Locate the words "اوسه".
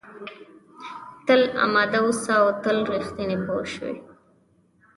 2.05-2.31